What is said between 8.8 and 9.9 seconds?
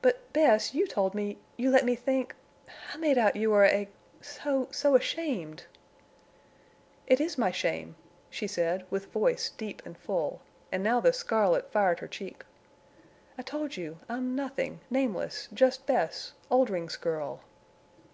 with voice deep